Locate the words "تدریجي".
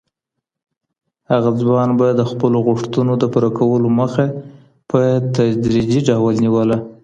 5.35-6.01